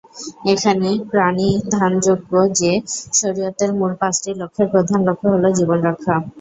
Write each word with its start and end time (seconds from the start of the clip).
এখানে 0.45 0.89
প্রণিধানযোগ্য 1.11 2.31
যে, 2.59 2.71
শরিয়তের 3.19 3.71
মূল 3.79 3.91
পাঁচটি 4.01 4.29
লক্ষ্যের 4.41 4.67
প্রধান 4.73 4.99
লক্ষ্য 5.07 5.27
হলো 5.33 5.47
জীবন 5.57 5.79
রক্ষা। 5.87 6.15